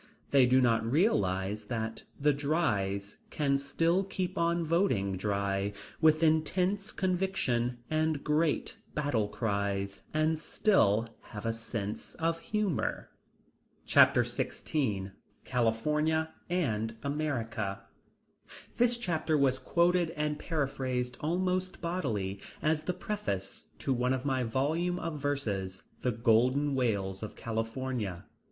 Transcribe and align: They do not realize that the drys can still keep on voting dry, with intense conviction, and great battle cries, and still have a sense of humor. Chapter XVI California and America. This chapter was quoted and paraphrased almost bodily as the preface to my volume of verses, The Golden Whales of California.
They 0.31 0.47
do 0.47 0.59
not 0.61 0.83
realize 0.83 1.65
that 1.65 2.01
the 2.19 2.33
drys 2.33 3.19
can 3.29 3.59
still 3.59 4.03
keep 4.03 4.35
on 4.35 4.63
voting 4.63 5.15
dry, 5.15 5.73
with 6.01 6.23
intense 6.23 6.91
conviction, 6.91 7.77
and 7.87 8.23
great 8.23 8.77
battle 8.95 9.27
cries, 9.27 10.01
and 10.11 10.39
still 10.39 11.07
have 11.21 11.45
a 11.45 11.53
sense 11.53 12.15
of 12.15 12.39
humor. 12.39 13.11
Chapter 13.85 14.23
XVI 14.23 15.11
California 15.45 16.33
and 16.49 16.95
America. 17.03 17.83
This 18.77 18.97
chapter 18.97 19.37
was 19.37 19.59
quoted 19.59 20.09
and 20.17 20.39
paraphrased 20.39 21.15
almost 21.19 21.79
bodily 21.79 22.39
as 22.59 22.85
the 22.85 22.93
preface 22.93 23.67
to 23.77 23.93
my 24.25 24.41
volume 24.41 24.97
of 24.97 25.19
verses, 25.21 25.83
The 26.01 26.11
Golden 26.11 26.73
Whales 26.73 27.21
of 27.21 27.35
California. 27.35 28.25